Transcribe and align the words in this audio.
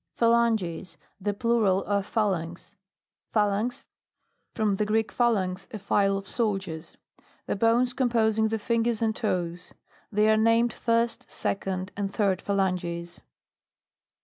PHALANGES. 0.15 0.97
The 1.19 1.35
plural 1.35 1.83
of 1.83 2.07
Phalanx. 2.07 2.73
PHALANX. 3.35 3.85
From 4.55 4.77
the 4.77 4.85
Greek, 4.87 5.11
phalagx, 5.11 5.67
a 5.71 5.77
file 5.77 6.17
of 6.17 6.27
soldiers. 6.27 6.97
The 7.45 7.55
bones 7.55 7.93
com 7.93 8.09
posing 8.09 8.47
the 8.47 8.57
fingers 8.57 9.03
and 9.03 9.15
toes. 9.15 9.75
They 10.11 10.27
are 10.31 10.37
named 10.37 10.73
first, 10.73 11.29
second, 11.29 11.91
and 11.95 12.11
third 12.11 12.41
phalanges. 12.41 13.21